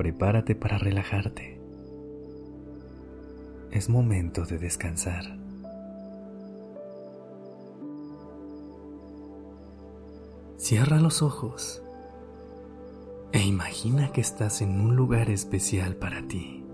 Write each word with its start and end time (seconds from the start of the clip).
Prepárate 0.00 0.54
para 0.54 0.78
relajarte. 0.78 1.60
Es 3.70 3.90
momento 3.90 4.46
de 4.46 4.56
descansar. 4.56 5.36
Cierra 10.56 10.98
los 11.00 11.20
ojos 11.20 11.82
e 13.32 13.42
imagina 13.42 14.10
que 14.10 14.22
estás 14.22 14.62
en 14.62 14.80
un 14.80 14.96
lugar 14.96 15.28
especial 15.28 15.96
para 15.96 16.26
ti. 16.26 16.64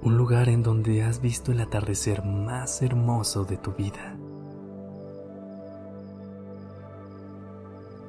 Un 0.00 0.16
lugar 0.16 0.48
en 0.48 0.62
donde 0.62 1.02
has 1.02 1.20
visto 1.20 1.52
el 1.52 1.60
atardecer 1.60 2.24
más 2.24 2.80
hermoso 2.80 3.44
de 3.44 3.58
tu 3.58 3.72
vida. 3.72 4.16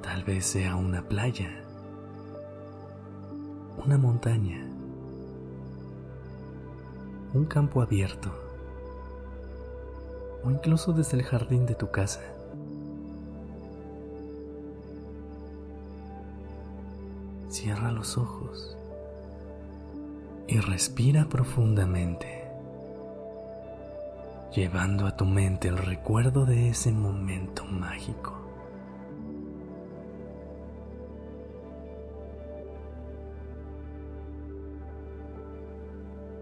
Tal 0.02 0.23
vez 0.23 0.46
sea 0.46 0.77
una 0.77 1.02
playa, 1.10 1.65
una 3.85 3.98
montaña, 3.99 4.66
un 7.35 7.46
campo 7.46 7.84
abierto 7.84 8.32
o 10.43 10.49
incluso 10.49 10.91
desde 10.91 11.18
el 11.18 11.23
jardín 11.23 11.68
de 11.68 11.76
tu 11.76 11.91
casa. 11.91 12.21
Cierra 17.49 17.91
los 17.91 18.18
ojos 18.18 18.76
y 20.48 20.60
respira 20.60 21.26
profundamente, 21.26 22.48
llevando 24.55 25.05
a 25.05 25.15
tu 25.15 25.26
mente 25.26 25.67
el 25.67 25.77
recuerdo 25.77 26.45
de 26.45 26.70
ese 26.70 26.91
momento 26.91 27.65
mágico. 27.65 28.45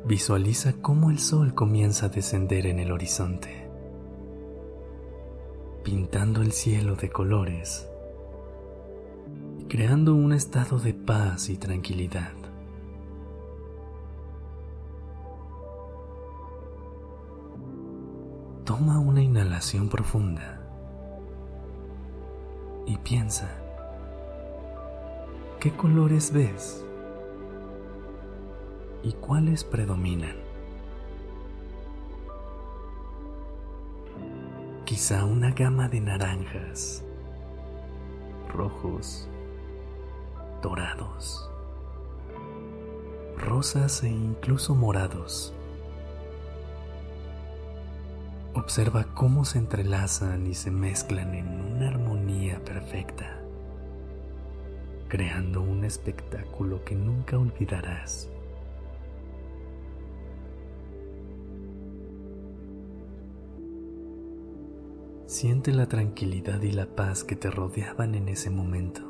Visualiza 0.06 0.74
cómo 0.82 1.12
el 1.12 1.20
sol 1.20 1.54
comienza 1.54 2.08
a 2.08 2.10
descender 2.10 2.68
en 2.68 2.80
el 2.80 2.92
horizonte, 2.92 3.70
pintando 5.82 6.42
el 6.42 6.52
cielo 6.52 6.98
de 6.98 7.10
colores, 7.10 7.88
creando 9.70 10.14
un 10.14 10.34
estado 10.34 10.78
de 10.78 10.94
paz 10.94 11.48
y 11.48 11.56
tranquilidad. 11.56 12.34
Toma 18.66 19.00
una 19.00 19.22
inhalación 19.22 19.88
profunda 19.88 20.62
y 22.86 22.98
piensa, 22.98 23.50
¿qué 25.62 25.72
colores 25.72 26.34
ves? 26.34 26.86
Y 29.04 29.12
cuáles 29.14 29.64
predominan. 29.64 30.36
Quizá 34.86 35.26
una 35.26 35.52
gama 35.52 35.90
de 35.90 36.00
naranjas, 36.00 37.04
rojos, 38.50 39.28
dorados, 40.62 41.50
rosas 43.38 44.04
e 44.04 44.10
incluso 44.10 44.76
morados. 44.76 45.54
Observa 48.56 49.06
cómo 49.16 49.46
se 49.46 49.58
entrelazan 49.58 50.48
y 50.48 50.54
se 50.54 50.70
mezclan 50.70 51.34
en 51.34 51.48
una 51.48 51.90
armonía 51.90 52.64
perfecta, 52.64 53.42
creando 55.08 55.62
un 55.62 55.84
espectáculo 55.84 56.84
que 56.86 56.96
nunca 56.96 57.38
olvidarás. 57.38 58.33
Siente 65.34 65.74
la 65.74 65.88
tranquilidad 65.88 66.62
y 66.62 66.72
la 66.72 66.86
paz 66.96 67.24
que 67.24 67.36
te 67.36 67.50
rodeaban 67.50 68.14
en 68.14 68.30
ese 68.30 68.52
momento, 68.52 69.02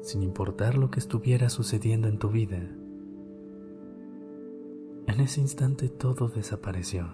sin 0.00 0.22
importar 0.22 0.78
lo 0.78 0.92
que 0.92 1.00
estuviera 1.00 1.50
sucediendo 1.50 2.06
en 2.06 2.20
tu 2.20 2.28
vida. 2.28 2.58
En 5.08 5.20
ese 5.20 5.40
instante 5.40 5.88
todo 5.88 6.28
desapareció 6.28 7.08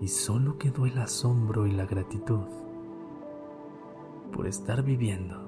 y 0.00 0.06
solo 0.06 0.58
quedó 0.58 0.86
el 0.86 0.96
asombro 0.98 1.66
y 1.66 1.72
la 1.72 1.86
gratitud 1.86 2.46
por 4.32 4.46
estar 4.46 4.84
viviendo 4.84 5.42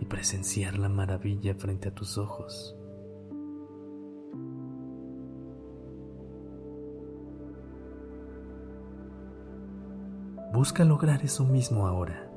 y 0.00 0.06
presenciar 0.06 0.80
la 0.80 0.88
maravilla 0.88 1.54
frente 1.54 1.90
a 1.90 1.94
tus 1.94 2.18
ojos. 2.18 2.76
Busca 10.52 10.84
lograr 10.84 11.22
eso 11.24 11.46
mismo 11.46 11.86
ahora. 11.86 12.30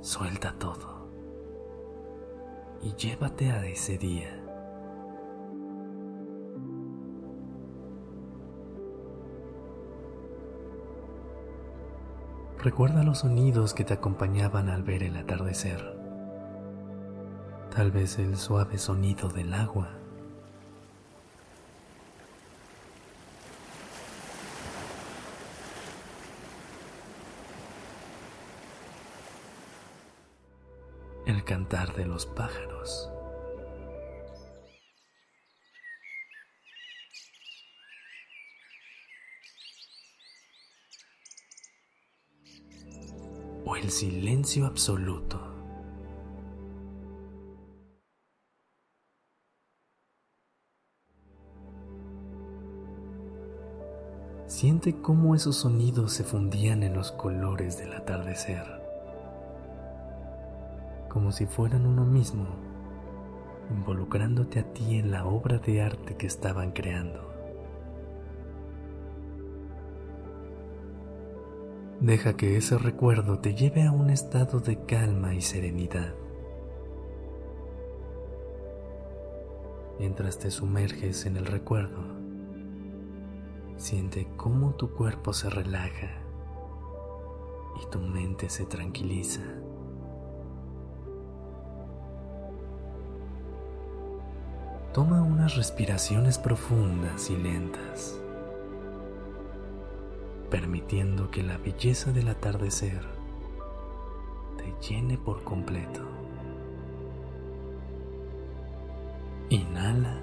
Suelta 0.00 0.54
todo 0.58 1.06
y 2.80 2.94
llévate 2.94 3.50
a 3.50 3.66
ese 3.66 3.98
día. 3.98 4.42
Recuerda 12.58 13.02
los 13.02 13.18
sonidos 13.18 13.74
que 13.74 13.84
te 13.84 13.92
acompañaban 13.92 14.70
al 14.70 14.82
ver 14.84 15.02
el 15.02 15.18
atardecer. 15.18 15.98
Tal 17.76 17.90
vez 17.90 18.18
el 18.18 18.38
suave 18.38 18.78
sonido 18.78 19.28
del 19.28 19.52
agua 19.52 20.01
el 31.26 31.44
cantar 31.44 31.94
de 31.94 32.04
los 32.04 32.26
pájaros. 32.26 33.08
O 43.64 43.76
el 43.76 43.90
silencio 43.90 44.66
absoluto. 44.66 45.40
Siente 54.46 55.00
cómo 55.00 55.34
esos 55.34 55.56
sonidos 55.56 56.12
se 56.12 56.24
fundían 56.24 56.82
en 56.82 56.94
los 56.94 57.10
colores 57.12 57.78
del 57.78 57.94
atardecer 57.94 58.81
como 61.12 61.30
si 61.30 61.44
fueran 61.44 61.84
uno 61.84 62.06
mismo, 62.06 62.46
involucrándote 63.70 64.60
a 64.60 64.72
ti 64.72 64.96
en 64.96 65.10
la 65.10 65.26
obra 65.26 65.58
de 65.58 65.82
arte 65.82 66.16
que 66.16 66.26
estaban 66.26 66.70
creando. 66.70 67.20
Deja 72.00 72.34
que 72.34 72.56
ese 72.56 72.78
recuerdo 72.78 73.40
te 73.40 73.54
lleve 73.54 73.82
a 73.82 73.92
un 73.92 74.08
estado 74.08 74.60
de 74.60 74.86
calma 74.86 75.34
y 75.34 75.42
serenidad. 75.42 76.14
Mientras 79.98 80.38
te 80.38 80.50
sumerges 80.50 81.26
en 81.26 81.36
el 81.36 81.44
recuerdo, 81.44 82.02
siente 83.76 84.26
cómo 84.38 84.76
tu 84.76 84.94
cuerpo 84.94 85.34
se 85.34 85.50
relaja 85.50 86.22
y 87.82 87.90
tu 87.90 87.98
mente 88.00 88.48
se 88.48 88.64
tranquiliza. 88.64 89.42
Toma 94.92 95.22
unas 95.22 95.56
respiraciones 95.56 96.38
profundas 96.38 97.30
y 97.30 97.36
lentas. 97.36 98.22
permitiendo 100.52 101.30
que 101.30 101.42
la 101.42 101.56
belleza 101.56 102.12
del 102.12 102.28
atardecer 102.28 103.00
te 104.58 104.86
llene 104.86 105.16
por 105.16 105.42
completo. 105.44 106.02
Inhala. 109.48 110.20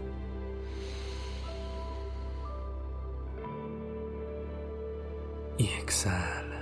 Y 5.58 5.66
exhala. 5.66 6.59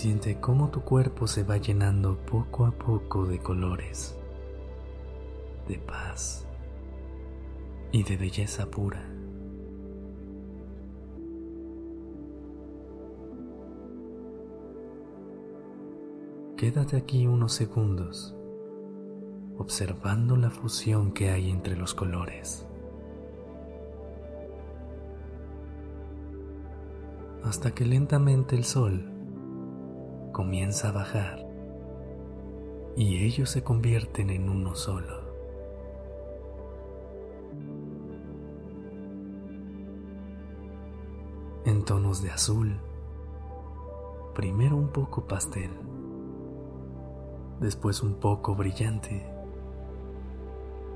Siente 0.00 0.40
cómo 0.40 0.70
tu 0.70 0.80
cuerpo 0.80 1.26
se 1.26 1.42
va 1.42 1.58
llenando 1.58 2.16
poco 2.16 2.64
a 2.64 2.70
poco 2.70 3.26
de 3.26 3.38
colores, 3.38 4.16
de 5.68 5.76
paz 5.76 6.46
y 7.92 8.02
de 8.02 8.16
belleza 8.16 8.70
pura. 8.70 9.06
Quédate 16.56 16.96
aquí 16.96 17.26
unos 17.26 17.52
segundos 17.52 18.34
observando 19.58 20.34
la 20.38 20.48
fusión 20.48 21.12
que 21.12 21.28
hay 21.28 21.50
entre 21.50 21.76
los 21.76 21.92
colores. 21.92 22.66
Hasta 27.44 27.74
que 27.74 27.84
lentamente 27.84 28.56
el 28.56 28.64
sol 28.64 29.19
comienza 30.32 30.88
a 30.88 30.92
bajar 30.92 31.46
y 32.96 33.24
ellos 33.24 33.50
se 33.50 33.62
convierten 33.62 34.30
en 34.30 34.48
uno 34.48 34.74
solo. 34.74 35.20
En 41.64 41.84
tonos 41.84 42.22
de 42.22 42.30
azul, 42.30 42.78
primero 44.34 44.76
un 44.76 44.88
poco 44.88 45.26
pastel, 45.26 45.70
después 47.60 48.02
un 48.02 48.14
poco 48.14 48.54
brillante 48.54 49.24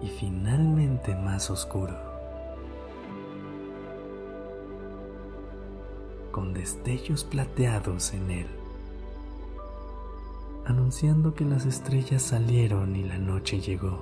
y 0.03 0.09
finalmente 0.09 1.15
más 1.15 1.51
oscuro, 1.51 1.95
con 6.33 6.53
destellos 6.53 7.25
plateados 7.25 8.13
en 8.15 8.31
él 8.31 8.64
anunciando 10.67 11.35
que 11.35 11.45
las 11.45 11.67
estrellas 11.67 12.23
salieron 12.23 12.97
y 12.97 13.05
la 13.05 13.19
noche 13.19 13.61
llegó. 13.61 13.99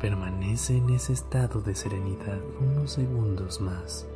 Permanece 0.00 0.76
en 0.76 0.90
ese 0.90 1.14
estado 1.14 1.62
de 1.62 1.74
serenidad 1.74 2.38
unos 2.60 2.92
segundos 2.92 3.60
más. 3.60 4.06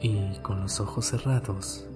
Y 0.00 0.36
con 0.42 0.60
los 0.60 0.80
ojos 0.80 1.06
cerrados, 1.06 1.86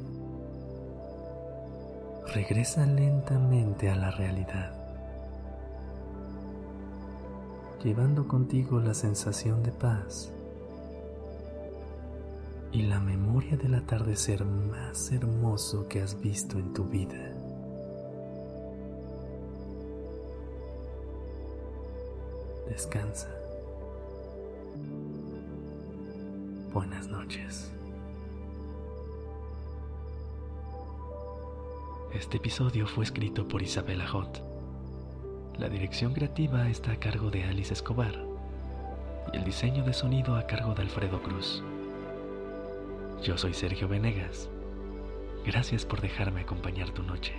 regresa 2.35 2.87
lentamente 2.87 3.91
a 3.91 3.97
la 3.97 4.11
realidad, 4.11 4.75
llevando 7.83 8.27
contigo 8.27 8.81
la 8.81 8.95
sensación 8.95 9.63
de 9.63 9.71
paz 9.73 10.33
y 12.73 12.83
la 12.83 12.99
memoria 13.01 13.57
del 13.59 13.75
atardecer 13.75 14.45
más 14.47 15.13
hermoso 15.13 15.87
que 15.89 16.01
has 16.01 16.19
visto 16.21 16.59
en 16.59 16.73
tu 16.73 16.85
vida. 16.85 17.33
Descansa. 22.67 23.29
Buenas 26.73 27.09
noches. 27.09 27.71
Este 32.15 32.39
episodio 32.39 32.87
fue 32.87 33.05
escrito 33.05 33.47
por 33.47 33.61
Isabela 33.61 34.09
Hot. 34.09 34.43
La 35.59 35.69
dirección 35.69 36.15
creativa 36.15 36.69
está 36.71 36.93
a 36.93 36.97
cargo 36.97 37.31
de 37.31 37.45
Alice 37.45 37.75
Escobar 37.75 38.15
y 39.31 39.37
el 39.37 39.45
diseño 39.45 39.85
de 39.85 39.93
sonido 39.93 40.37
a 40.37 40.47
cargo 40.47 40.75
de 40.75 40.83
Alfredo 40.83 41.23
Cruz. 41.23 41.63
Yo 43.23 43.39
soy 43.39 43.55
Sergio 43.55 43.87
Venegas. 43.87 44.51
Gracias 45.47 45.87
por 45.87 46.01
dejarme 46.01 46.41
acompañar 46.41 46.91
tu 46.91 47.05
noche. 47.05 47.33